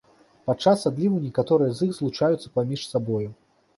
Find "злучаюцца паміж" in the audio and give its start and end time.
1.99-2.87